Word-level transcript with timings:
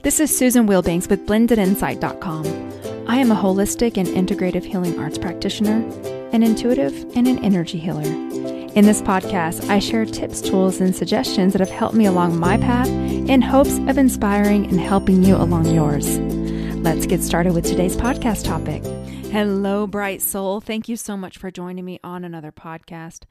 This 0.00 0.18
is 0.18 0.36
Susan 0.36 0.66
Wilbanks 0.66 1.08
with 1.08 1.26
blendedinsight.com. 1.26 2.46
I 3.06 3.18
am 3.18 3.30
a 3.30 3.36
holistic 3.36 3.96
and 3.96 4.08
integrative 4.08 4.64
healing 4.64 4.98
arts 4.98 5.18
practitioner, 5.18 5.84
an 6.32 6.42
intuitive, 6.42 6.94
and 7.14 7.28
an 7.28 7.38
energy 7.44 7.78
healer. 7.78 8.02
In 8.02 8.84
this 8.84 9.02
podcast, 9.02 9.68
I 9.68 9.78
share 9.78 10.04
tips, 10.06 10.40
tools, 10.40 10.80
and 10.80 10.96
suggestions 10.96 11.52
that 11.52 11.60
have 11.60 11.70
helped 11.70 11.94
me 11.94 12.06
along 12.06 12.36
my 12.36 12.56
path 12.56 12.88
in 12.88 13.42
hopes 13.42 13.78
of 13.78 13.98
inspiring 13.98 14.66
and 14.66 14.80
helping 14.80 15.22
you 15.22 15.36
along 15.36 15.66
yours. 15.66 16.18
Let's 16.78 17.06
get 17.06 17.22
started 17.22 17.52
with 17.52 17.66
today's 17.66 17.96
podcast 17.96 18.44
topic. 18.44 18.82
Hello, 19.30 19.86
bright 19.86 20.20
soul. 20.20 20.60
Thank 20.60 20.88
you 20.88 20.96
so 20.96 21.16
much 21.16 21.38
for 21.38 21.52
joining 21.52 21.84
me 21.84 22.00
on 22.02 22.24
another 22.24 22.50
podcast. 22.50 23.24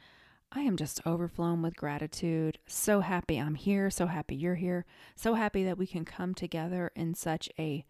I 0.54 0.62
am 0.62 0.76
just 0.76 1.06
overflown 1.06 1.62
with 1.62 1.78
gratitude. 1.78 2.60
So 2.68 3.00
happy 3.00 3.38
I'm 3.38 3.56
here. 3.56 3.90
So 3.90 4.08
happy 4.08 4.36
you're 4.36 4.56
here. 4.56 4.86
So 5.16 5.36
happy 5.36 5.64
that 5.64 5.78
we 5.78 5.88
can 5.88 6.04
come 6.04 6.34
together 6.34 6.92
in 6.96 7.14
such 7.14 7.50
a 7.58 7.86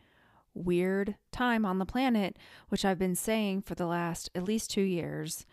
weird 0.53 1.15
time 1.31 1.65
on 1.65 1.79
the 1.79 1.85
planet, 1.85 2.37
which 2.69 2.85
I've 2.85 2.99
been 2.99 3.15
saying 3.15 3.63
for 3.63 3.73
the 3.73 3.87
last 3.87 4.29
at 4.35 4.43
least 4.43 4.69
two 4.69 4.81
years, 4.81 5.45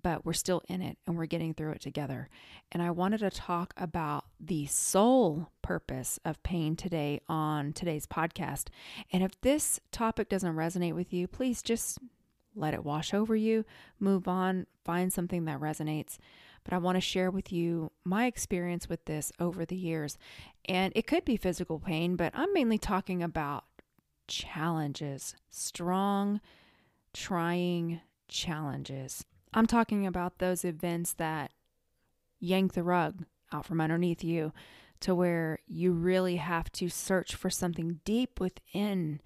but 0.00 0.26
we're 0.26 0.32
still 0.34 0.62
in 0.68 0.82
it 0.82 0.98
and 1.06 1.16
we're 1.16 1.26
getting 1.26 1.54
through 1.54 1.72
it 1.72 1.80
together. 1.80 2.28
And 2.70 2.82
I 2.82 2.90
wanted 2.90 3.20
to 3.20 3.30
talk 3.30 3.72
about 3.76 4.24
the 4.38 4.66
sole 4.66 5.50
purpose 5.62 6.18
of 6.24 6.42
pain 6.42 6.76
today 6.76 7.20
on 7.28 7.72
today's 7.72 8.06
podcast. 8.06 8.66
And 9.10 9.22
if 9.22 9.40
this 9.40 9.80
topic 9.90 10.28
doesn't 10.28 10.56
resonate 10.56 10.94
with 10.94 11.14
you, 11.14 11.26
please 11.28 11.62
just 11.62 11.98
let 12.54 12.74
it 12.74 12.84
wash 12.84 13.14
over 13.14 13.34
you, 13.34 13.64
move 13.98 14.28
on, 14.28 14.66
find 14.84 15.12
something 15.12 15.44
that 15.44 15.60
resonates. 15.60 16.18
But 16.64 16.74
I 16.74 16.78
want 16.78 16.96
to 16.96 17.00
share 17.00 17.30
with 17.30 17.52
you 17.52 17.90
my 18.04 18.26
experience 18.26 18.88
with 18.88 19.04
this 19.06 19.32
over 19.40 19.64
the 19.64 19.76
years. 19.76 20.16
And 20.66 20.92
it 20.94 21.06
could 21.06 21.24
be 21.24 21.36
physical 21.36 21.80
pain, 21.80 22.14
but 22.16 22.32
I'm 22.34 22.52
mainly 22.52 22.78
talking 22.78 23.22
about 23.22 23.64
challenges, 24.28 25.34
strong, 25.50 26.40
trying 27.12 28.00
challenges. 28.28 29.24
I'm 29.52 29.66
talking 29.66 30.06
about 30.06 30.38
those 30.38 30.64
events 30.64 31.14
that 31.14 31.52
yank 32.40 32.72
the 32.72 32.82
rug 32.82 33.24
out 33.52 33.66
from 33.66 33.80
underneath 33.80 34.24
you 34.24 34.52
to 35.00 35.14
where 35.14 35.58
you 35.66 35.92
really 35.92 36.36
have 36.36 36.70
to 36.72 36.88
search 36.88 37.34
for 37.34 37.50
something 37.50 38.00
deep 38.04 38.40
within 38.40 39.20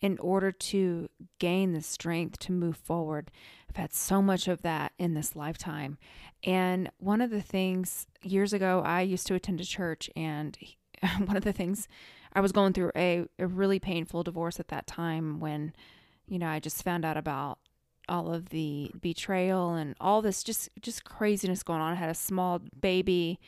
in 0.00 0.18
order 0.18 0.50
to 0.50 1.08
gain 1.38 1.72
the 1.72 1.82
strength 1.82 2.38
to 2.40 2.52
move 2.52 2.76
forward. 2.76 3.30
I've 3.68 3.76
had 3.76 3.92
so 3.92 4.22
much 4.22 4.48
of 4.48 4.62
that 4.62 4.92
in 4.98 5.14
this 5.14 5.36
lifetime. 5.36 5.98
And 6.42 6.90
one 6.98 7.20
of 7.20 7.30
the 7.30 7.42
things 7.42 8.06
years 8.22 8.52
ago, 8.52 8.82
I 8.84 9.02
used 9.02 9.26
to 9.28 9.34
attend 9.34 9.60
a 9.60 9.64
church, 9.64 10.10
and 10.16 10.58
one 11.24 11.36
of 11.36 11.44
the 11.44 11.52
things 11.52 11.86
I 12.32 12.40
was 12.40 12.52
going 12.52 12.72
through 12.72 12.92
a, 12.96 13.26
a 13.38 13.46
really 13.46 13.78
painful 13.78 14.22
divorce 14.22 14.58
at 14.58 14.68
that 14.68 14.86
time 14.86 15.40
when, 15.40 15.72
you 16.26 16.38
know, 16.38 16.48
I 16.48 16.60
just 16.60 16.82
found 16.82 17.04
out 17.04 17.16
about 17.16 17.58
all 18.08 18.32
of 18.32 18.48
the 18.48 18.90
betrayal 19.00 19.74
and 19.74 19.94
all 20.00 20.20
this 20.20 20.42
just 20.42 20.68
just 20.80 21.04
craziness 21.04 21.62
going 21.62 21.80
on. 21.80 21.92
I 21.92 21.96
had 21.96 22.10
a 22.10 22.14
small 22.14 22.60
baby. 22.80 23.38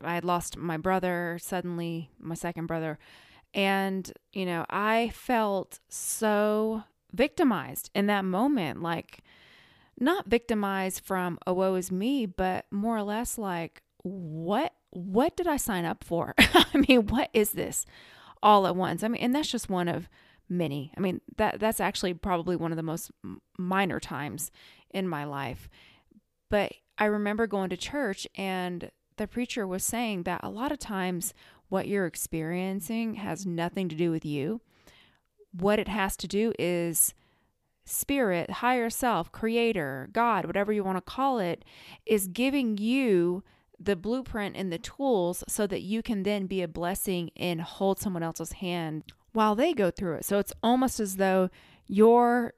I 0.00 0.14
had 0.14 0.24
lost 0.24 0.56
my 0.56 0.76
brother 0.76 1.38
suddenly, 1.40 2.10
my 2.18 2.34
second 2.34 2.66
brother. 2.66 2.98
And, 3.54 4.10
you 4.32 4.46
know, 4.46 4.64
I 4.70 5.10
felt 5.14 5.80
so 5.88 6.84
victimized 7.12 7.90
in 7.94 8.06
that 8.06 8.24
moment. 8.24 8.82
Like, 8.82 9.22
not 9.98 10.26
victimized 10.26 11.04
from, 11.04 11.38
oh, 11.46 11.52
woe 11.52 11.74
is 11.74 11.92
me, 11.92 12.26
but 12.26 12.66
more 12.70 12.96
or 12.96 13.02
less 13.02 13.38
like, 13.38 13.82
what, 14.02 14.72
what 14.90 15.36
did 15.36 15.46
I 15.46 15.56
sign 15.56 15.84
up 15.84 16.02
for? 16.02 16.34
I 16.38 16.84
mean, 16.88 17.06
what 17.06 17.30
is 17.32 17.52
this 17.52 17.86
all 18.42 18.66
at 18.66 18.76
once? 18.76 19.02
I 19.02 19.08
mean, 19.08 19.22
and 19.22 19.34
that's 19.34 19.50
just 19.50 19.70
one 19.70 19.88
of 19.88 20.08
many. 20.48 20.92
I 20.96 21.00
mean, 21.00 21.20
that, 21.36 21.60
that's 21.60 21.80
actually 21.80 22.14
probably 22.14 22.56
one 22.56 22.72
of 22.72 22.76
the 22.76 22.82
most 22.82 23.10
minor 23.58 24.00
times 24.00 24.50
in 24.90 25.08
my 25.08 25.24
life. 25.24 25.68
But 26.50 26.72
I 26.98 27.06
remember 27.06 27.46
going 27.46 27.70
to 27.70 27.76
church 27.76 28.26
and 28.34 28.90
the 29.16 29.26
preacher 29.26 29.66
was 29.66 29.84
saying 29.84 30.24
that 30.24 30.40
a 30.42 30.50
lot 30.50 30.72
of 30.72 30.78
times 30.78 31.34
what 31.72 31.88
you're 31.88 32.06
experiencing 32.06 33.14
has 33.14 33.46
nothing 33.46 33.88
to 33.88 33.96
do 33.96 34.10
with 34.10 34.26
you. 34.26 34.60
What 35.52 35.78
it 35.78 35.88
has 35.88 36.18
to 36.18 36.28
do 36.28 36.52
is 36.58 37.14
spirit, 37.86 38.50
higher 38.50 38.90
self, 38.90 39.32
creator, 39.32 40.10
God, 40.12 40.44
whatever 40.44 40.70
you 40.70 40.84
want 40.84 40.98
to 40.98 41.00
call 41.00 41.38
it, 41.38 41.64
is 42.04 42.28
giving 42.28 42.76
you 42.76 43.42
the 43.80 43.96
blueprint 43.96 44.54
and 44.54 44.70
the 44.70 44.78
tools 44.78 45.42
so 45.48 45.66
that 45.66 45.80
you 45.80 46.02
can 46.02 46.24
then 46.24 46.46
be 46.46 46.60
a 46.60 46.68
blessing 46.68 47.30
and 47.36 47.62
hold 47.62 47.98
someone 47.98 48.22
else's 48.22 48.52
hand 48.52 49.04
while 49.32 49.54
they 49.54 49.72
go 49.72 49.90
through 49.90 50.16
it. 50.16 50.26
So 50.26 50.38
it's 50.38 50.52
almost 50.62 51.00
as 51.00 51.16
though 51.16 51.48
your 51.86 52.52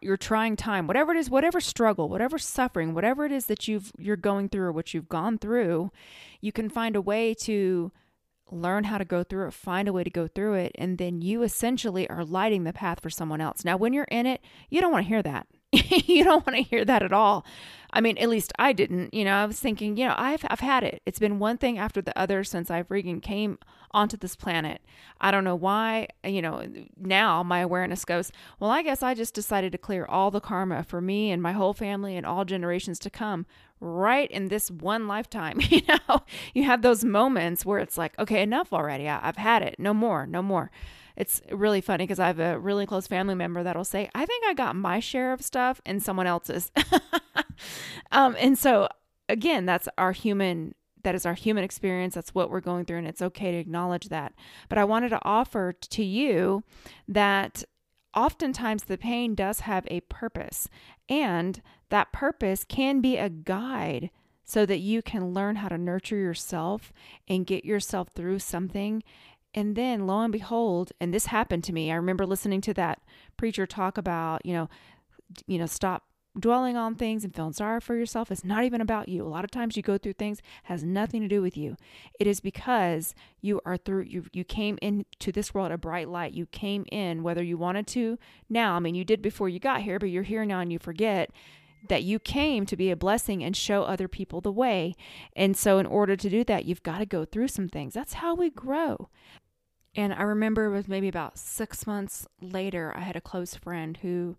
your 0.00 0.16
trying 0.16 0.56
time, 0.56 0.86
whatever 0.86 1.12
it 1.12 1.18
is, 1.18 1.28
whatever 1.28 1.60
struggle, 1.60 2.08
whatever 2.08 2.38
suffering, 2.38 2.94
whatever 2.94 3.26
it 3.26 3.32
is 3.32 3.46
that 3.46 3.68
you've 3.68 3.92
you're 3.98 4.16
going 4.16 4.48
through 4.48 4.64
or 4.64 4.72
what 4.72 4.94
you've 4.94 5.10
gone 5.10 5.36
through, 5.36 5.90
you 6.40 6.52
can 6.52 6.70
find 6.70 6.96
a 6.96 7.02
way 7.02 7.34
to 7.34 7.92
learn 8.50 8.84
how 8.84 8.98
to 8.98 9.04
go 9.04 9.22
through 9.22 9.48
it, 9.48 9.54
find 9.54 9.88
a 9.88 9.92
way 9.92 10.04
to 10.04 10.10
go 10.10 10.26
through 10.26 10.54
it, 10.54 10.72
and 10.76 10.98
then 10.98 11.20
you 11.20 11.42
essentially 11.42 12.08
are 12.08 12.24
lighting 12.24 12.64
the 12.64 12.72
path 12.72 13.00
for 13.00 13.10
someone 13.10 13.40
else. 13.40 13.64
Now, 13.64 13.76
when 13.76 13.92
you're 13.92 14.04
in 14.04 14.26
it, 14.26 14.40
you 14.70 14.80
don't 14.80 14.92
want 14.92 15.04
to 15.04 15.08
hear 15.08 15.22
that. 15.22 15.46
you 16.06 16.24
don't 16.24 16.46
want 16.46 16.56
to 16.56 16.62
hear 16.62 16.84
that 16.84 17.02
at 17.02 17.12
all. 17.12 17.44
I 17.92 18.00
mean, 18.00 18.18
at 18.18 18.28
least 18.28 18.52
I 18.58 18.72
didn't. 18.72 19.14
You 19.14 19.24
know, 19.24 19.34
I 19.34 19.46
was 19.46 19.58
thinking, 19.58 19.96
you 19.96 20.06
know, 20.06 20.14
I've 20.18 20.44
I've 20.48 20.60
had 20.60 20.84
it. 20.84 21.02
It's 21.06 21.18
been 21.18 21.38
one 21.38 21.56
thing 21.56 21.78
after 21.78 22.02
the 22.02 22.16
other 22.18 22.44
since 22.44 22.70
I 22.70 22.82
freaking 22.82 23.22
came 23.22 23.58
onto 23.92 24.16
this 24.16 24.36
planet. 24.36 24.82
I 25.20 25.30
don't 25.30 25.44
know 25.44 25.56
why. 25.56 26.08
You 26.24 26.42
know, 26.42 26.66
now 26.98 27.42
my 27.42 27.60
awareness 27.60 28.04
goes, 28.04 28.32
well, 28.60 28.70
I 28.70 28.82
guess 28.82 29.02
I 29.02 29.14
just 29.14 29.34
decided 29.34 29.72
to 29.72 29.78
clear 29.78 30.04
all 30.04 30.30
the 30.30 30.40
karma 30.40 30.82
for 30.82 31.00
me 31.00 31.30
and 31.30 31.42
my 31.42 31.52
whole 31.52 31.72
family 31.72 32.16
and 32.16 32.26
all 32.26 32.44
generations 32.44 32.98
to 33.00 33.10
come 33.10 33.46
right 33.80 34.30
in 34.30 34.48
this 34.48 34.70
one 34.70 35.06
lifetime. 35.08 35.60
You 35.70 35.82
know, 35.88 36.22
you 36.54 36.64
have 36.64 36.82
those 36.82 37.04
moments 37.04 37.64
where 37.64 37.78
it's 37.78 37.96
like, 37.98 38.18
okay, 38.18 38.42
enough 38.42 38.72
already. 38.72 39.08
I, 39.08 39.26
I've 39.26 39.36
had 39.36 39.62
it. 39.62 39.76
No 39.78 39.94
more. 39.94 40.26
No 40.26 40.42
more 40.42 40.70
it's 41.16 41.40
really 41.50 41.80
funny 41.80 42.04
because 42.04 42.18
I 42.18 42.26
have 42.26 42.40
a 42.40 42.58
really 42.58 42.86
close 42.86 43.06
family 43.06 43.34
member 43.34 43.62
that'll 43.62 43.84
say, 43.84 44.10
I 44.14 44.26
think 44.26 44.44
I 44.46 44.54
got 44.54 44.76
my 44.76 45.00
share 45.00 45.32
of 45.32 45.42
stuff 45.42 45.80
and 45.86 46.02
someone 46.02 46.26
else's. 46.26 46.70
um, 48.12 48.36
and 48.38 48.58
so, 48.58 48.88
again, 49.28 49.66
that's 49.66 49.88
our 49.96 50.12
human. 50.12 50.74
That 51.02 51.14
is 51.14 51.24
our 51.24 51.34
human 51.34 51.62
experience. 51.62 52.14
That's 52.14 52.34
what 52.34 52.50
we're 52.50 52.60
going 52.60 52.84
through, 52.84 52.98
and 52.98 53.06
it's 53.06 53.22
okay 53.22 53.52
to 53.52 53.58
acknowledge 53.58 54.08
that. 54.08 54.34
But 54.68 54.78
I 54.78 54.84
wanted 54.84 55.10
to 55.10 55.20
offer 55.22 55.72
to 55.72 56.04
you 56.04 56.64
that 57.06 57.62
oftentimes 58.12 58.84
the 58.84 58.98
pain 58.98 59.34
does 59.34 59.60
have 59.60 59.86
a 59.88 60.00
purpose, 60.00 60.68
and 61.08 61.62
that 61.90 62.12
purpose 62.12 62.64
can 62.64 63.00
be 63.00 63.16
a 63.16 63.28
guide 63.28 64.10
so 64.44 64.66
that 64.66 64.78
you 64.78 65.02
can 65.02 65.32
learn 65.32 65.56
how 65.56 65.68
to 65.68 65.78
nurture 65.78 66.16
yourself 66.16 66.92
and 67.28 67.46
get 67.46 67.64
yourself 67.64 68.08
through 68.08 68.38
something 68.38 69.02
and 69.56 69.74
then 69.74 70.06
lo 70.06 70.20
and 70.20 70.32
behold, 70.32 70.92
and 71.00 71.12
this 71.12 71.26
happened 71.26 71.64
to 71.64 71.72
me. 71.72 71.90
I 71.90 71.96
remember 71.96 72.26
listening 72.26 72.60
to 72.60 72.74
that 72.74 73.00
preacher 73.38 73.66
talk 73.66 73.96
about, 73.96 74.44
you 74.44 74.52
know, 74.52 74.68
you 75.46 75.58
know, 75.58 75.66
stop 75.66 76.04
dwelling 76.38 76.76
on 76.76 76.94
things 76.94 77.24
and 77.24 77.34
feeling 77.34 77.54
sorry 77.54 77.80
for 77.80 77.96
yourself. 77.96 78.30
It's 78.30 78.44
not 78.44 78.64
even 78.64 78.82
about 78.82 79.08
you. 79.08 79.26
A 79.26 79.28
lot 79.28 79.44
of 79.44 79.50
times 79.50 79.74
you 79.74 79.82
go 79.82 79.96
through 79.96 80.12
things 80.12 80.42
has 80.64 80.84
nothing 80.84 81.22
to 81.22 81.28
do 81.28 81.40
with 81.40 81.56
you. 81.56 81.76
It 82.20 82.26
is 82.26 82.40
because 82.40 83.14
you 83.40 83.60
are 83.64 83.78
through 83.78 84.02
you 84.02 84.26
you 84.34 84.44
came 84.44 84.78
into 84.82 85.32
this 85.32 85.54
world 85.54 85.72
a 85.72 85.78
bright 85.78 86.10
light. 86.10 86.34
You 86.34 86.44
came 86.44 86.84
in 86.92 87.22
whether 87.22 87.42
you 87.42 87.56
wanted 87.56 87.86
to 87.88 88.18
now. 88.50 88.74
I 88.74 88.80
mean, 88.80 88.94
you 88.94 89.04
did 89.04 89.22
before 89.22 89.48
you 89.48 89.58
got 89.58 89.82
here, 89.82 89.98
but 89.98 90.10
you're 90.10 90.22
here 90.22 90.44
now 90.44 90.60
and 90.60 90.70
you 90.70 90.78
forget 90.78 91.30
that 91.88 92.02
you 92.02 92.18
came 92.18 92.66
to 92.66 92.76
be 92.76 92.90
a 92.90 92.96
blessing 92.96 93.42
and 93.42 93.56
show 93.56 93.82
other 93.82 94.08
people 94.08 94.40
the 94.40 94.52
way. 94.52 94.94
And 95.34 95.56
so 95.56 95.78
in 95.78 95.86
order 95.86 96.16
to 96.16 96.28
do 96.28 96.44
that, 96.44 96.64
you've 96.64 96.82
got 96.82 96.98
to 96.98 97.06
go 97.06 97.24
through 97.24 97.48
some 97.48 97.68
things. 97.68 97.94
That's 97.94 98.14
how 98.14 98.34
we 98.34 98.50
grow. 98.50 99.08
And 99.96 100.12
I 100.12 100.22
remember 100.22 100.66
it 100.66 100.70
was 100.70 100.88
maybe 100.88 101.08
about 101.08 101.38
six 101.38 101.86
months 101.86 102.28
later, 102.42 102.92
I 102.94 103.00
had 103.00 103.16
a 103.16 103.20
close 103.20 103.54
friend 103.54 103.96
who 103.96 104.36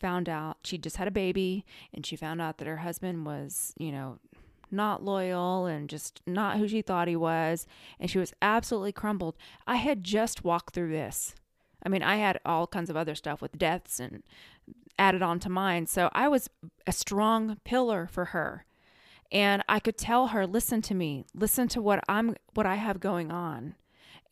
found 0.00 0.28
out 0.28 0.58
she 0.64 0.76
just 0.76 0.96
had 0.96 1.08
a 1.08 1.12
baby 1.12 1.64
and 1.94 2.04
she 2.04 2.16
found 2.16 2.40
out 2.40 2.58
that 2.58 2.66
her 2.66 2.78
husband 2.78 3.24
was, 3.24 3.72
you 3.78 3.92
know, 3.92 4.18
not 4.70 5.04
loyal 5.04 5.66
and 5.66 5.88
just 5.88 6.20
not 6.26 6.58
who 6.58 6.66
she 6.66 6.82
thought 6.82 7.06
he 7.08 7.16
was. 7.16 7.66
And 8.00 8.10
she 8.10 8.18
was 8.18 8.34
absolutely 8.42 8.92
crumbled. 8.92 9.36
I 9.68 9.76
had 9.76 10.02
just 10.02 10.44
walked 10.44 10.74
through 10.74 10.90
this. 10.90 11.34
I 11.86 11.88
mean, 11.88 12.02
I 12.02 12.16
had 12.16 12.40
all 12.44 12.66
kinds 12.66 12.90
of 12.90 12.96
other 12.96 13.14
stuff 13.14 13.40
with 13.40 13.56
deaths 13.56 14.00
and 14.00 14.24
added 14.98 15.22
on 15.22 15.38
to 15.40 15.48
mine. 15.48 15.86
So 15.86 16.10
I 16.12 16.26
was 16.26 16.50
a 16.88 16.92
strong 16.92 17.58
pillar 17.64 18.08
for 18.10 18.26
her. 18.26 18.64
And 19.30 19.62
I 19.68 19.78
could 19.78 19.96
tell 19.96 20.28
her, 20.28 20.44
listen 20.44 20.82
to 20.82 20.94
me, 20.94 21.24
listen 21.34 21.68
to 21.68 21.82
what 21.82 22.02
I'm 22.08 22.34
what 22.54 22.66
I 22.66 22.76
have 22.76 22.98
going 22.98 23.30
on. 23.30 23.74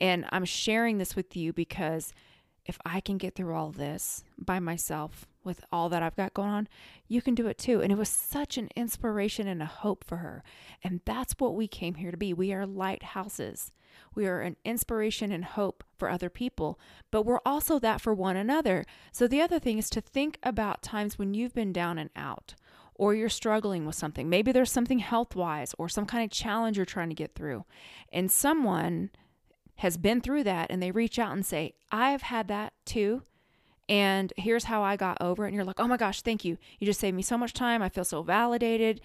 And 0.01 0.27
I'm 0.31 0.45
sharing 0.45 0.99
this 0.99 1.17
with 1.17 1.37
you 1.37 1.53
because 1.53 2.13
if 2.67 2.79
I 2.85 3.01
can 3.01 3.17
get 3.17 3.35
through 3.35 3.55
all 3.55 3.71
this 3.71 4.25
by 4.37 4.59
myself 4.59 5.27
with 5.45 5.65
all 5.71 5.89
that 5.89 6.03
I've 6.03 6.17
got 6.17 6.35
going 6.35 6.51
on, 6.51 6.69
you 7.07 7.23
can 7.23 7.35
do 7.35 7.47
it 7.47 7.59
too. 7.59 7.81
And 7.81 7.93
it 7.93 7.99
was 7.99 8.09
such 8.09 8.59
an 8.59 8.69
inspiration 8.75 9.47
and 9.47 9.63
a 9.63 9.67
hope 9.67 10.05
for 10.05 10.17
her. 10.17 10.43
And 10.83 11.01
that's 11.05 11.35
what 11.39 11.55
we 11.55 11.69
came 11.69 11.95
here 11.95 12.11
to 12.11 12.17
be. 12.17 12.35
We 12.35 12.53
are 12.53 12.67
lighthouses. 12.67 13.73
We 14.15 14.27
are 14.27 14.41
an 14.41 14.57
inspiration 14.65 15.31
and 15.33 15.45
hope 15.45 15.85
for 15.97 16.11
other 16.11 16.29
people, 16.29 16.79
but 17.11 17.23
we're 17.23 17.41
also 17.47 17.79
that 17.79 18.01
for 18.01 18.13
one 18.13 18.37
another. 18.37 18.85
So 19.13 19.27
the 19.27 19.41
other 19.41 19.59
thing 19.59 19.79
is 19.79 19.89
to 19.91 20.01
think 20.01 20.39
about 20.43 20.83
times 20.83 21.19
when 21.19 21.33
you've 21.33 21.55
been 21.55 21.73
down 21.73 21.97
and 21.97 22.11
out 22.15 22.55
or 22.95 23.15
you're 23.15 23.29
struggling 23.29 23.87
with 23.87 23.95
something. 23.95 24.29
Maybe 24.29 24.53
there's 24.53 24.73
something 24.73 24.99
health 24.99 25.37
wise 25.37 25.75
or 25.79 25.89
some 25.89 26.07
kind 26.07 26.25
of 26.25 26.31
challenge 26.31 26.77
you're 26.77 26.87
trying 26.87 27.11
to 27.11 27.15
get 27.15 27.35
through. 27.35 27.65
And 28.13 28.31
someone 28.31 29.11
has 29.77 29.97
been 29.97 30.21
through 30.21 30.45
that 30.45 30.71
and 30.71 30.83
they 30.83 30.91
reach 30.91 31.19
out 31.19 31.33
and 31.33 31.45
say, 31.45 31.75
I've 31.91 32.23
had 32.23 32.49
that 32.49 32.73
too. 32.85 33.23
And 33.89 34.33
here's 34.37 34.65
how 34.65 34.83
I 34.83 34.97
got 34.97 35.19
over 35.21 35.45
it. 35.45 35.49
And 35.49 35.57
you're 35.57 35.65
like, 35.65 35.79
oh 35.81 35.87
my 35.87 35.97
gosh, 35.97 36.23
thank 36.23 36.45
you. 36.45 36.59
You 36.79 36.87
just 36.87 37.01
saved 37.01 37.17
me 37.17 37.23
so 37.23 37.39
much 37.39 37.53
time. 37.53 37.83
I 37.83 37.89
feel 37.89 38.05
so 38.05 38.23
validated. 38.23 39.01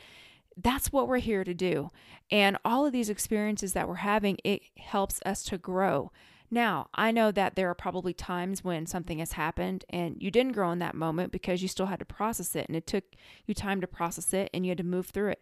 That's 0.58 0.92
what 0.92 1.08
we're 1.08 1.18
here 1.18 1.44
to 1.44 1.54
do. 1.54 1.92
And 2.32 2.58
all 2.66 2.86
of 2.86 2.94
these 2.94 3.10
experiences 3.10 3.74
that 3.74 3.88
we're 3.88 3.96
having, 3.96 4.38
it 4.44 4.62
helps 4.78 5.20
us 5.26 5.44
to 5.46 5.58
grow. 5.58 6.12
Now, 6.50 6.88
I 6.94 7.12
know 7.12 7.32
that 7.32 7.56
there 7.56 7.70
are 7.70 7.76
probably 7.76 8.14
times 8.14 8.64
when 8.64 8.86
something 8.86 9.20
has 9.20 9.34
happened 9.34 9.86
and 9.90 10.18
you 10.20 10.30
didn't 10.30 10.52
grow 10.52 10.72
in 10.72 10.80
that 10.80 10.96
moment 10.96 11.32
because 11.32 11.62
you 11.62 11.70
still 11.70 11.86
had 11.86 12.00
to 12.00 12.06
process 12.06 12.56
it 12.58 12.68
and 12.68 12.76
it 12.76 12.86
took 12.86 13.06
you 13.46 13.54
time 13.54 13.80
to 13.80 13.88
process 13.88 14.34
it 14.34 14.50
and 14.54 14.66
you 14.66 14.72
had 14.72 14.78
to 14.78 14.84
move 14.84 15.08
through 15.08 15.30
it. 15.30 15.42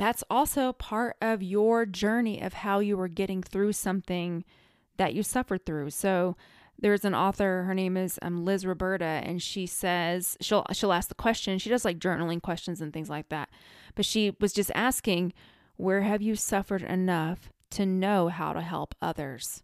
That's 0.00 0.24
also 0.30 0.72
part 0.72 1.18
of 1.20 1.42
your 1.42 1.84
journey 1.84 2.40
of 2.40 2.54
how 2.54 2.78
you 2.78 2.96
were 2.96 3.06
getting 3.06 3.42
through 3.42 3.74
something 3.74 4.46
that 4.96 5.12
you 5.12 5.22
suffered 5.22 5.66
through. 5.66 5.90
So, 5.90 6.38
there's 6.78 7.04
an 7.04 7.14
author 7.14 7.64
her 7.64 7.74
name 7.74 7.98
is 7.98 8.18
um, 8.22 8.42
liz 8.42 8.64
roberta 8.64 9.04
and 9.04 9.42
she 9.42 9.66
says 9.66 10.38
she'll 10.40 10.64
she'll 10.72 10.94
ask 10.94 11.10
the 11.10 11.14
question 11.14 11.58
she 11.58 11.68
does 11.68 11.84
like 11.84 11.98
journaling 11.98 12.40
questions 12.40 12.80
and 12.80 12.90
things 12.90 13.10
like 13.10 13.28
that 13.28 13.50
but 13.94 14.06
she 14.06 14.34
was 14.40 14.54
just 14.54 14.70
asking 14.74 15.34
where 15.76 16.00
have 16.00 16.22
you 16.22 16.34
suffered 16.34 16.80
enough 16.80 17.50
to 17.70 17.84
know 17.84 18.28
how 18.28 18.54
to 18.54 18.62
help 18.62 18.94
others 19.02 19.62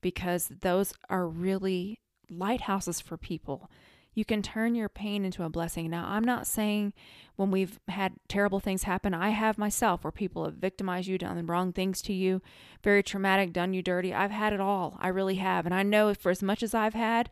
because 0.00 0.50
those 0.62 0.92
are 1.08 1.28
really 1.28 2.00
lighthouses 2.28 3.00
for 3.00 3.16
people 3.16 3.70
you 4.18 4.24
can 4.24 4.42
turn 4.42 4.74
your 4.74 4.88
pain 4.88 5.24
into 5.24 5.44
a 5.44 5.48
blessing. 5.48 5.88
Now, 5.88 6.04
I'm 6.08 6.24
not 6.24 6.44
saying 6.44 6.92
when 7.36 7.52
we've 7.52 7.78
had 7.86 8.14
terrible 8.26 8.58
things 8.58 8.82
happen, 8.82 9.14
I 9.14 9.28
have 9.28 9.56
myself 9.56 10.02
where 10.02 10.10
people 10.10 10.44
have 10.44 10.54
victimized 10.54 11.06
you, 11.06 11.18
done 11.18 11.36
the 11.36 11.44
wrong 11.44 11.72
things 11.72 12.02
to 12.02 12.12
you, 12.12 12.42
very 12.82 13.00
traumatic, 13.04 13.52
done 13.52 13.72
you 13.72 13.80
dirty. 13.80 14.12
I've 14.12 14.32
had 14.32 14.52
it 14.52 14.60
all. 14.60 14.98
I 14.98 15.06
really 15.06 15.36
have. 15.36 15.66
And 15.66 15.74
I 15.74 15.84
know 15.84 16.12
for 16.14 16.30
as 16.30 16.42
much 16.42 16.64
as 16.64 16.74
I've 16.74 16.94
had, 16.94 17.30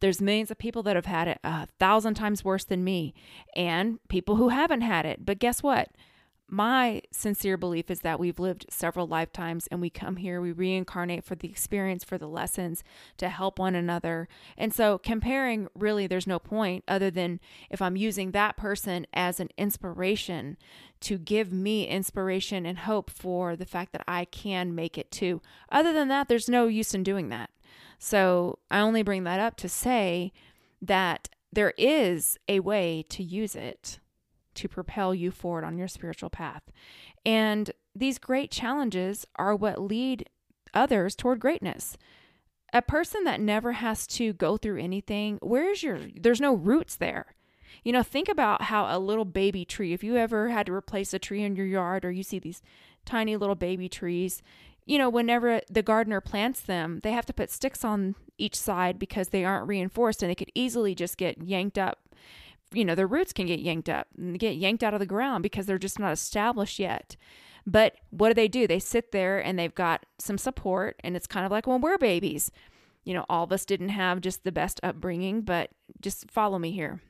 there's 0.00 0.20
millions 0.20 0.50
of 0.50 0.58
people 0.58 0.82
that 0.82 0.94
have 0.94 1.06
had 1.06 1.26
it 1.26 1.38
a 1.42 1.68
thousand 1.78 2.14
times 2.14 2.44
worse 2.44 2.64
than 2.64 2.84
me, 2.84 3.14
and 3.54 3.98
people 4.08 4.36
who 4.36 4.50
haven't 4.50 4.82
had 4.82 5.06
it. 5.06 5.24
But 5.24 5.38
guess 5.38 5.62
what? 5.62 5.88
My 6.48 7.02
sincere 7.10 7.56
belief 7.56 7.90
is 7.90 8.00
that 8.00 8.20
we've 8.20 8.38
lived 8.38 8.66
several 8.70 9.06
lifetimes 9.06 9.66
and 9.66 9.80
we 9.80 9.90
come 9.90 10.16
here, 10.16 10.40
we 10.40 10.52
reincarnate 10.52 11.24
for 11.24 11.34
the 11.34 11.48
experience, 11.48 12.04
for 12.04 12.18
the 12.18 12.28
lessons, 12.28 12.84
to 13.16 13.28
help 13.28 13.58
one 13.58 13.74
another. 13.74 14.28
And 14.56 14.72
so, 14.72 14.98
comparing 14.98 15.66
really, 15.74 16.06
there's 16.06 16.26
no 16.26 16.38
point 16.38 16.84
other 16.86 17.10
than 17.10 17.40
if 17.68 17.82
I'm 17.82 17.96
using 17.96 18.30
that 18.30 18.56
person 18.56 19.06
as 19.12 19.40
an 19.40 19.48
inspiration 19.58 20.56
to 21.00 21.18
give 21.18 21.52
me 21.52 21.86
inspiration 21.86 22.64
and 22.64 22.78
hope 22.78 23.10
for 23.10 23.56
the 23.56 23.66
fact 23.66 23.92
that 23.92 24.04
I 24.06 24.24
can 24.24 24.74
make 24.74 24.96
it 24.96 25.10
too. 25.10 25.42
Other 25.70 25.92
than 25.92 26.08
that, 26.08 26.28
there's 26.28 26.48
no 26.48 26.68
use 26.68 26.94
in 26.94 27.02
doing 27.02 27.28
that. 27.30 27.50
So, 27.98 28.60
I 28.70 28.80
only 28.80 29.02
bring 29.02 29.24
that 29.24 29.40
up 29.40 29.56
to 29.56 29.68
say 29.68 30.32
that 30.80 31.28
there 31.52 31.74
is 31.76 32.38
a 32.48 32.60
way 32.60 33.04
to 33.08 33.22
use 33.22 33.56
it 33.56 33.98
to 34.56 34.68
propel 34.68 35.14
you 35.14 35.30
forward 35.30 35.64
on 35.64 35.78
your 35.78 35.88
spiritual 35.88 36.30
path. 36.30 36.62
And 37.24 37.70
these 37.94 38.18
great 38.18 38.50
challenges 38.50 39.26
are 39.36 39.54
what 39.54 39.80
lead 39.80 40.28
others 40.74 41.14
toward 41.14 41.40
greatness. 41.40 41.96
A 42.72 42.82
person 42.82 43.24
that 43.24 43.40
never 43.40 43.72
has 43.72 44.06
to 44.08 44.32
go 44.32 44.56
through 44.56 44.80
anything, 44.80 45.38
where's 45.40 45.82
your, 45.82 46.00
there's 46.14 46.40
no 46.40 46.54
roots 46.54 46.96
there. 46.96 47.34
You 47.84 47.92
know, 47.92 48.02
think 48.02 48.28
about 48.28 48.62
how 48.62 48.86
a 48.86 48.98
little 48.98 49.24
baby 49.24 49.64
tree, 49.64 49.92
if 49.92 50.02
you 50.02 50.16
ever 50.16 50.48
had 50.48 50.66
to 50.66 50.72
replace 50.72 51.14
a 51.14 51.18
tree 51.18 51.42
in 51.42 51.56
your 51.56 51.66
yard 51.66 52.04
or 52.04 52.10
you 52.10 52.22
see 52.22 52.38
these 52.38 52.62
tiny 53.04 53.36
little 53.36 53.54
baby 53.54 53.88
trees, 53.88 54.42
you 54.84 54.98
know, 54.98 55.08
whenever 55.08 55.60
the 55.70 55.82
gardener 55.82 56.20
plants 56.20 56.60
them, 56.60 57.00
they 57.02 57.12
have 57.12 57.26
to 57.26 57.32
put 57.32 57.50
sticks 57.50 57.84
on 57.84 58.14
each 58.38 58.54
side 58.54 58.98
because 58.98 59.28
they 59.28 59.44
aren't 59.44 59.68
reinforced 59.68 60.22
and 60.22 60.30
they 60.30 60.34
could 60.34 60.52
easily 60.54 60.94
just 60.94 61.16
get 61.16 61.42
yanked 61.42 61.78
up 61.78 62.00
you 62.72 62.84
know, 62.84 62.94
their 62.94 63.06
roots 63.06 63.32
can 63.32 63.46
get 63.46 63.60
yanked 63.60 63.88
up 63.88 64.08
and 64.16 64.38
get 64.38 64.56
yanked 64.56 64.82
out 64.82 64.94
of 64.94 65.00
the 65.00 65.06
ground 65.06 65.42
because 65.42 65.66
they're 65.66 65.78
just 65.78 65.98
not 65.98 66.12
established 66.12 66.78
yet. 66.78 67.16
But 67.66 67.96
what 68.10 68.28
do 68.28 68.34
they 68.34 68.48
do? 68.48 68.66
They 68.66 68.78
sit 68.78 69.12
there 69.12 69.40
and 69.40 69.58
they've 69.58 69.74
got 69.74 70.06
some 70.18 70.38
support, 70.38 71.00
and 71.02 71.16
it's 71.16 71.26
kind 71.26 71.44
of 71.44 71.52
like 71.52 71.66
when 71.66 71.80
we're 71.80 71.98
babies. 71.98 72.52
You 73.04 73.14
know, 73.14 73.24
all 73.28 73.44
of 73.44 73.52
us 73.52 73.64
didn't 73.64 73.90
have 73.90 74.20
just 74.20 74.44
the 74.44 74.52
best 74.52 74.80
upbringing, 74.82 75.42
but 75.42 75.70
just 76.00 76.30
follow 76.30 76.58
me 76.58 76.72
here. 76.72 77.00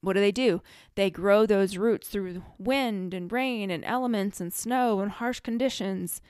What 0.00 0.14
do 0.14 0.20
they 0.20 0.32
do? 0.32 0.62
They 0.96 1.10
grow 1.10 1.46
those 1.46 1.76
roots 1.76 2.08
through 2.08 2.42
wind 2.58 3.14
and 3.14 3.30
rain 3.30 3.70
and 3.70 3.84
elements 3.84 4.40
and 4.40 4.52
snow 4.52 5.00
and 5.00 5.12
harsh 5.12 5.40
conditions. 5.40 6.20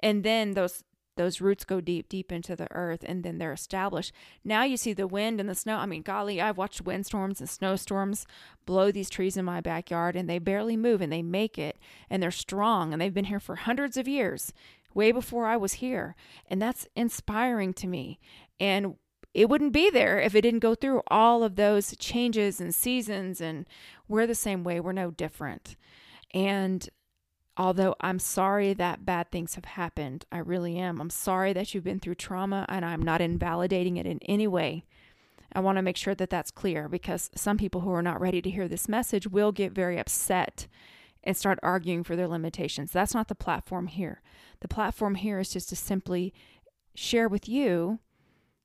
And 0.00 0.22
then 0.22 0.52
those 0.52 0.84
those 1.18 1.42
roots 1.42 1.64
go 1.64 1.82
deep, 1.82 2.08
deep 2.08 2.32
into 2.32 2.56
the 2.56 2.68
earth, 2.70 3.04
and 3.06 3.22
then 3.22 3.36
they're 3.36 3.52
established. 3.52 4.12
Now 4.42 4.62
you 4.62 4.78
see 4.78 4.94
the 4.94 5.06
wind 5.06 5.40
and 5.40 5.48
the 5.48 5.54
snow. 5.54 5.76
I 5.76 5.84
mean, 5.84 6.00
golly, 6.00 6.40
I've 6.40 6.56
watched 6.56 6.80
windstorms 6.80 7.40
and 7.40 7.50
snowstorms 7.50 8.26
blow 8.64 8.90
these 8.90 9.10
trees 9.10 9.36
in 9.36 9.44
my 9.44 9.60
backyard, 9.60 10.16
and 10.16 10.30
they 10.30 10.38
barely 10.38 10.76
move, 10.76 11.02
and 11.02 11.12
they 11.12 11.22
make 11.22 11.58
it, 11.58 11.76
and 12.08 12.22
they're 12.22 12.30
strong, 12.30 12.92
and 12.92 13.02
they've 13.02 13.12
been 13.12 13.26
here 13.26 13.40
for 13.40 13.56
hundreds 13.56 13.98
of 13.98 14.08
years, 14.08 14.54
way 14.94 15.12
before 15.12 15.44
I 15.44 15.58
was 15.58 15.74
here. 15.74 16.16
And 16.48 16.62
that's 16.62 16.88
inspiring 16.96 17.74
to 17.74 17.86
me. 17.86 18.18
And 18.58 18.94
it 19.34 19.48
wouldn't 19.48 19.72
be 19.72 19.90
there 19.90 20.18
if 20.20 20.34
it 20.34 20.42
didn't 20.42 20.60
go 20.60 20.74
through 20.74 21.02
all 21.08 21.42
of 21.44 21.56
those 21.56 21.94
changes 21.96 22.60
and 22.60 22.74
seasons, 22.74 23.40
and 23.40 23.66
we're 24.08 24.26
the 24.26 24.34
same 24.34 24.64
way, 24.64 24.80
we're 24.80 24.92
no 24.92 25.10
different. 25.10 25.76
And 26.32 26.88
although 27.58 27.96
I'm 28.00 28.20
sorry 28.20 28.72
that 28.74 29.04
bad 29.04 29.30
things 29.30 29.56
have 29.56 29.64
happened, 29.64 30.24
I 30.30 30.38
really 30.38 30.78
am. 30.78 31.00
I'm 31.00 31.10
sorry 31.10 31.52
that 31.52 31.74
you've 31.74 31.84
been 31.84 31.98
through 31.98 32.14
trauma 32.14 32.64
and 32.68 32.84
I'm 32.84 33.02
not 33.02 33.20
invalidating 33.20 33.96
it 33.96 34.06
in 34.06 34.20
any 34.26 34.46
way. 34.46 34.84
I 35.52 35.60
want 35.60 35.76
to 35.76 35.82
make 35.82 35.96
sure 35.96 36.14
that 36.14 36.30
that's 36.30 36.50
clear 36.50 36.88
because 36.88 37.30
some 37.34 37.56
people 37.56 37.80
who 37.80 37.90
are 37.92 38.02
not 38.02 38.20
ready 38.20 38.40
to 38.42 38.50
hear 38.50 38.68
this 38.68 38.88
message 38.88 39.26
will 39.26 39.50
get 39.50 39.72
very 39.72 39.98
upset 39.98 40.68
and 41.24 41.36
start 41.36 41.58
arguing 41.62 42.04
for 42.04 42.14
their 42.14 42.28
limitations. 42.28 42.92
That's 42.92 43.14
not 43.14 43.28
the 43.28 43.34
platform 43.34 43.88
here. 43.88 44.22
The 44.60 44.68
platform 44.68 45.16
here 45.16 45.40
is 45.40 45.50
just 45.50 45.68
to 45.70 45.76
simply 45.76 46.32
share 46.94 47.28
with 47.28 47.48
you 47.48 47.98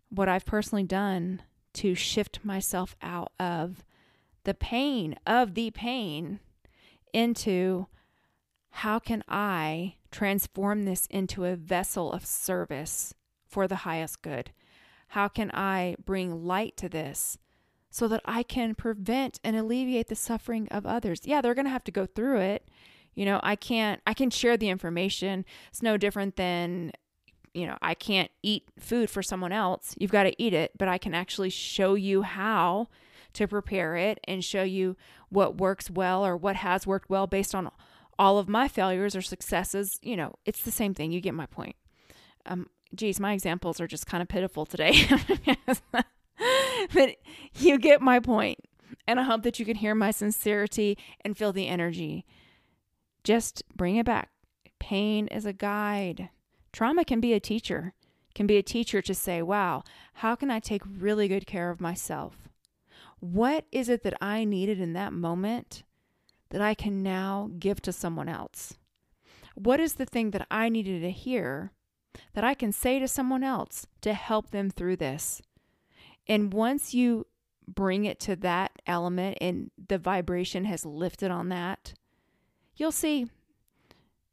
what 0.09 0.29
I've 0.29 0.45
personally 0.45 0.83
done 0.83 1.41
to 1.73 1.95
shift 1.95 2.39
myself 2.43 2.95
out 3.01 3.31
of 3.39 3.83
the 4.43 4.53
pain 4.53 5.15
of 5.25 5.55
the 5.55 5.71
pain 5.71 6.39
into 7.13 7.87
how 8.77 8.97
can 8.97 9.23
I 9.27 9.95
transform 10.09 10.83
this 10.83 11.05
into 11.11 11.45
a 11.45 11.55
vessel 11.55 12.11
of 12.11 12.25
service 12.25 13.13
for 13.47 13.67
the 13.67 13.77
highest 13.77 14.23
good? 14.23 14.49
How 15.09 15.27
can 15.27 15.51
I 15.53 15.95
bring 16.03 16.43
light 16.43 16.75
to 16.77 16.89
this 16.89 17.37
so 17.91 18.07
that 18.07 18.21
I 18.25 18.41
can 18.41 18.73
prevent 18.73 19.39
and 19.43 19.55
alleviate 19.55 20.07
the 20.07 20.15
suffering 20.15 20.67
of 20.69 20.87
others? 20.87 21.21
Yeah, 21.23 21.39
they're 21.39 21.53
going 21.53 21.67
to 21.67 21.71
have 21.71 21.83
to 21.83 21.91
go 21.91 22.07
through 22.07 22.39
it. 22.39 22.67
You 23.13 23.25
know, 23.25 23.39
I 23.43 23.55
can't, 23.55 24.01
I 24.07 24.15
can 24.15 24.31
share 24.31 24.57
the 24.57 24.69
information. 24.69 25.45
It's 25.69 25.83
no 25.83 25.95
different 25.95 26.35
than, 26.35 26.93
you 27.53 27.67
know, 27.67 27.77
I 27.79 27.93
can't 27.93 28.31
eat 28.41 28.63
food 28.79 29.11
for 29.11 29.21
someone 29.21 29.51
else. 29.51 29.93
You've 29.99 30.09
got 30.09 30.23
to 30.23 30.41
eat 30.41 30.55
it, 30.55 30.71
but 30.79 30.87
I 30.87 30.97
can 30.97 31.13
actually 31.13 31.51
show 31.51 31.93
you 31.93 32.23
how 32.23 32.89
to 33.33 33.47
prepare 33.47 33.95
it 33.95 34.19
and 34.23 34.43
show 34.43 34.63
you 34.63 34.97
what 35.29 35.59
works 35.59 35.91
well 35.91 36.25
or 36.25 36.35
what 36.35 36.55
has 36.55 36.87
worked 36.87 37.11
well 37.11 37.27
based 37.27 37.53
on 37.53 37.69
all 38.19 38.37
of 38.37 38.47
my 38.47 38.67
failures 38.67 39.15
or 39.15 39.21
successes, 39.21 39.99
you 40.01 40.15
know, 40.15 40.35
it's 40.45 40.63
the 40.63 40.71
same 40.71 40.93
thing. 40.93 41.11
You 41.11 41.21
get 41.21 41.33
my 41.33 41.45
point. 41.45 41.75
Um, 42.45 42.67
geez, 42.95 43.19
my 43.19 43.33
examples 43.33 43.79
are 43.81 43.87
just 43.87 44.05
kind 44.05 44.21
of 44.21 44.27
pitiful 44.27 44.65
today. 44.65 45.07
but 46.93 47.15
you 47.55 47.77
get 47.77 48.01
my 48.01 48.19
point. 48.19 48.59
And 49.07 49.19
I 49.19 49.23
hope 49.23 49.43
that 49.43 49.59
you 49.59 49.65
can 49.65 49.77
hear 49.77 49.95
my 49.95 50.11
sincerity 50.11 50.97
and 51.21 51.37
feel 51.37 51.51
the 51.51 51.67
energy. 51.67 52.25
Just 53.23 53.63
bring 53.75 53.95
it 53.95 54.05
back. 54.05 54.29
Pain 54.79 55.27
is 55.27 55.45
a 55.45 55.53
guide. 55.53 56.29
Trauma 56.71 57.05
can 57.05 57.19
be 57.19 57.33
a 57.33 57.39
teacher, 57.39 57.93
can 58.33 58.47
be 58.47 58.57
a 58.57 58.63
teacher 58.63 59.01
to 59.01 59.13
say, 59.13 59.41
wow, 59.41 59.83
how 60.15 60.35
can 60.35 60.49
I 60.49 60.59
take 60.59 60.81
really 60.85 61.27
good 61.27 61.45
care 61.45 61.69
of 61.69 61.79
myself? 61.79 62.49
What 63.19 63.65
is 63.71 63.89
it 63.89 64.03
that 64.03 64.15
I 64.21 64.43
needed 64.43 64.81
in 64.81 64.93
that 64.93 65.13
moment 65.13 65.83
that 66.53 66.61
I 66.61 66.75
can 66.75 67.01
now 67.01 67.49
give 67.59 67.81
to 67.81 67.91
someone 67.91 68.29
else? 68.29 68.75
What 69.55 69.79
is 69.79 69.95
the 69.95 70.05
thing 70.05 70.31
that 70.31 70.47
I 70.49 70.69
needed 70.69 71.01
to 71.01 71.09
hear 71.09 71.71
that 72.33 72.43
I 72.43 72.53
can 72.53 72.71
say 72.71 72.99
to 72.99 73.07
someone 73.07 73.43
else 73.43 73.87
to 74.01 74.13
help 74.13 74.51
them 74.51 74.69
through 74.69 74.97
this? 74.97 75.41
And 76.27 76.53
once 76.53 76.93
you 76.93 77.25
bring 77.67 78.05
it 78.05 78.19
to 78.21 78.35
that 78.37 78.71
element 78.85 79.39
and 79.41 79.71
the 79.87 79.97
vibration 79.97 80.65
has 80.65 80.85
lifted 80.85 81.31
on 81.31 81.49
that, 81.49 81.93
you'll 82.75 82.91
see 82.91 83.27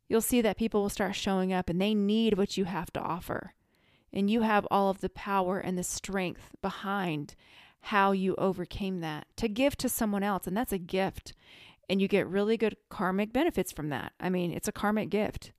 you'll 0.09 0.21
see 0.21 0.43
that 0.43 0.59
people 0.59 0.83
will 0.83 0.89
start 0.89 1.15
showing 1.15 1.53
up 1.53 1.71
and 1.71 1.81
they 1.81 1.95
need 1.95 2.37
what 2.37 2.57
you 2.57 2.65
have 2.67 2.93
to 2.93 3.01
offer. 3.01 3.55
And 4.13 4.29
you 4.29 4.43
have 4.43 4.67
all 4.71 4.91
of 4.91 5.01
the 5.01 5.09
power 5.09 5.59
and 5.59 5.79
the 5.79 5.85
strength 5.85 6.51
behind 6.61 7.35
how 7.83 8.13
you 8.13 8.35
overcame 8.37 9.01
that 9.01 9.27
to 9.37 9.49
give 9.49 9.77
to 9.79 9.89
someone 9.89 10.23
else. 10.23 10.47
And 10.47 10.57
that's 10.57 10.73
a 10.73 10.79
gift. 10.79 11.33
And 11.91 12.01
you 12.01 12.07
get 12.07 12.29
really 12.29 12.57
good 12.57 12.77
karmic 12.89 13.33
benefits 13.33 13.73
from 13.73 13.89
that. 13.89 14.13
I 14.21 14.31
mean, 14.31 14.53
it's 14.53 14.69
a 14.69 14.73
karmic 14.73 15.11
gift. 15.11 15.51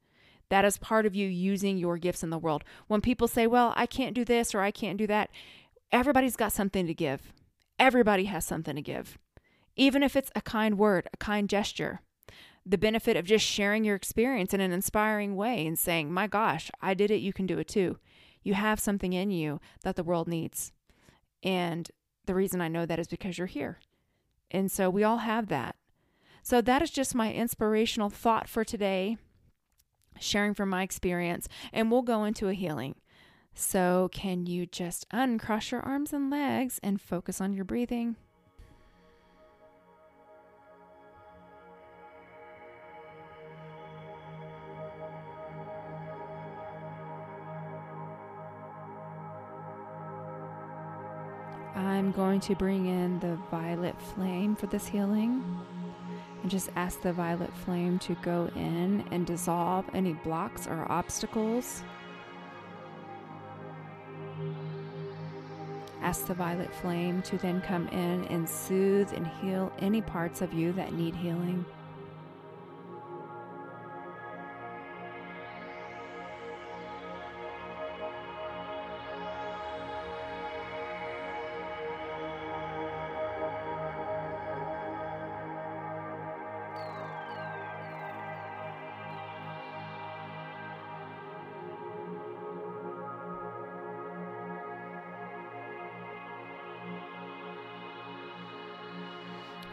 That 0.47 0.63
is 0.63 0.77
part 0.77 1.05
of 1.05 1.13
you 1.13 1.27
using 1.27 1.77
your 1.77 1.97
gifts 1.97 2.23
in 2.23 2.29
the 2.29 2.37
world. 2.37 2.63
When 2.87 3.01
people 3.01 3.27
say, 3.27 3.47
well, 3.47 3.73
I 3.75 3.85
can't 3.85 4.15
do 4.15 4.23
this 4.23 4.55
or 4.55 4.61
I 4.61 4.71
can't 4.71 4.97
do 4.97 5.05
that, 5.07 5.29
everybody's 5.91 6.37
got 6.37 6.53
something 6.53 6.87
to 6.87 6.93
give. 6.93 7.33
Everybody 7.77 8.25
has 8.25 8.45
something 8.45 8.77
to 8.77 8.81
give. 8.81 9.17
Even 9.75 10.03
if 10.03 10.15
it's 10.15 10.31
a 10.33 10.41
kind 10.41 10.77
word, 10.77 11.09
a 11.13 11.17
kind 11.17 11.49
gesture, 11.49 11.99
the 12.65 12.77
benefit 12.77 13.17
of 13.17 13.25
just 13.25 13.45
sharing 13.45 13.83
your 13.83 13.97
experience 13.97 14.53
in 14.53 14.61
an 14.61 14.71
inspiring 14.71 15.35
way 15.35 15.67
and 15.67 15.77
saying, 15.77 16.13
My 16.13 16.27
gosh, 16.27 16.71
I 16.81 16.93
did 16.93 17.11
it, 17.11 17.17
you 17.17 17.33
can 17.33 17.45
do 17.45 17.59
it 17.59 17.67
too. 17.67 17.97
You 18.41 18.53
have 18.53 18.79
something 18.79 19.11
in 19.11 19.31
you 19.31 19.59
that 19.83 19.97
the 19.97 20.03
world 20.03 20.29
needs. 20.29 20.71
And 21.43 21.91
the 22.25 22.35
reason 22.35 22.61
I 22.61 22.69
know 22.69 22.85
that 22.85 22.99
is 22.99 23.09
because 23.09 23.37
you're 23.37 23.47
here. 23.47 23.79
And 24.49 24.71
so 24.71 24.89
we 24.89 25.03
all 25.03 25.17
have 25.17 25.47
that. 25.47 25.75
So 26.43 26.61
that 26.61 26.81
is 26.81 26.91
just 26.91 27.15
my 27.15 27.31
inspirational 27.31 28.09
thought 28.09 28.49
for 28.49 28.63
today 28.63 29.17
sharing 30.21 30.53
from 30.53 30.69
my 30.69 30.83
experience, 30.83 31.47
and 31.73 31.91
we'll 31.91 32.01
go 32.01 32.23
into 32.23 32.47
a 32.47 32.53
healing. 32.53 32.95
So, 33.53 34.09
can 34.13 34.45
you 34.45 34.65
just 34.65 35.05
uncross 35.11 35.71
your 35.71 35.81
arms 35.81 36.13
and 36.13 36.29
legs 36.29 36.79
and 36.81 37.01
focus 37.01 37.41
on 37.41 37.53
your 37.53 37.65
breathing? 37.65 38.15
I'm 51.75 52.11
going 52.11 52.39
to 52.41 52.55
bring 52.55 52.87
in 52.87 53.19
the 53.19 53.37
violet 53.49 53.99
flame 54.01 54.55
for 54.55 54.67
this 54.67 54.87
healing 54.87 55.43
and 56.41 56.51
just 56.51 56.69
ask 56.75 57.01
the 57.01 57.13
violet 57.13 57.51
flame 57.65 57.99
to 57.99 58.15
go 58.15 58.49
in 58.55 59.05
and 59.11 59.25
dissolve 59.25 59.85
any 59.93 60.13
blocks 60.13 60.67
or 60.67 60.91
obstacles. 60.91 61.83
Ask 66.01 66.25
the 66.25 66.33
violet 66.33 66.73
flame 66.73 67.21
to 67.23 67.37
then 67.37 67.61
come 67.61 67.87
in 67.89 68.25
and 68.25 68.49
soothe 68.49 69.13
and 69.13 69.27
heal 69.27 69.71
any 69.79 70.01
parts 70.01 70.41
of 70.41 70.51
you 70.51 70.73
that 70.73 70.93
need 70.93 71.15
healing. 71.15 71.63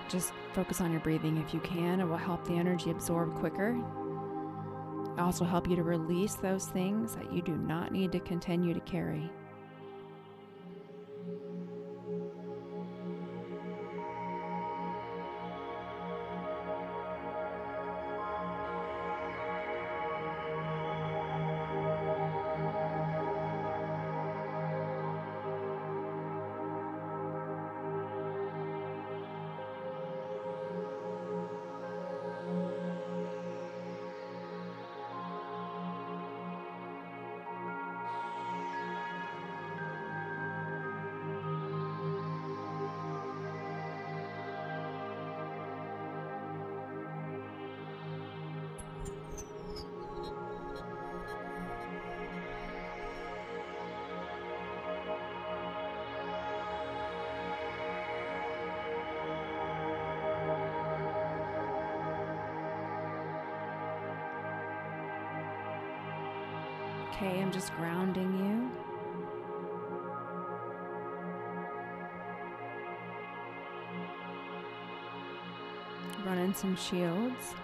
Just 0.08 0.32
focus 0.54 0.80
on 0.80 0.90
your 0.90 1.00
breathing 1.00 1.36
if 1.36 1.52
you 1.52 1.60
can. 1.60 2.00
It 2.00 2.04
will 2.04 2.16
help 2.16 2.44
the 2.46 2.54
energy 2.54 2.90
absorb 2.90 3.34
quicker. 3.34 3.76
It 5.16 5.20
also 5.20 5.44
help 5.44 5.68
you 5.68 5.76
to 5.76 5.82
release 5.82 6.34
those 6.34 6.66
things 6.66 7.14
that 7.16 7.32
you 7.32 7.42
do 7.42 7.56
not 7.56 7.92
need 7.92 8.12
to 8.12 8.20
continue 8.20 8.72
to 8.72 8.80
carry. 8.80 9.30
Okay, 67.20 67.40
I'm 67.40 67.50
just 67.50 67.74
grounding 67.74 68.32
you. 68.38 68.70
Running 76.24 76.54
some 76.54 76.76
shields. 76.76 77.56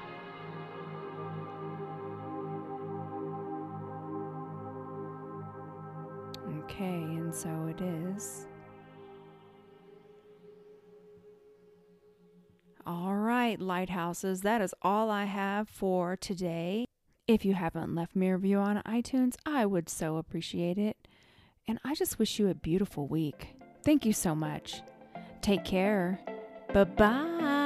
Okay, 6.65 6.83
and 6.83 7.33
so 7.33 7.49
it 7.69 7.81
is. 7.81 8.49
All 12.85 13.15
right, 13.15 13.61
lighthouses, 13.61 14.41
that 14.41 14.61
is 14.61 14.75
all 14.83 15.11
I 15.11 15.27
have 15.27 15.69
for 15.69 16.17
today. 16.17 16.87
If 17.27 17.45
you 17.45 17.55
haven't 17.55 17.95
left 17.95 18.15
me 18.15 18.29
a 18.29 18.37
review 18.37 18.59
on 18.59 18.83
iTunes, 18.87 19.37
I 19.47 19.65
would 19.65 19.89
so 19.89 20.19
appreciate 20.19 20.77
it. 20.77 21.09
And 21.67 21.79
I 21.83 21.95
just 21.95 22.19
wish 22.19 22.39
you 22.39 22.49
a 22.49 22.55
beautiful 22.55 23.07
week. 23.07 23.57
Thank 23.83 24.05
you 24.05 24.13
so 24.13 24.35
much. 24.35 24.83
Take 25.41 25.65
care. 25.65 26.21
Bye 26.75 26.85
bye. 26.85 27.64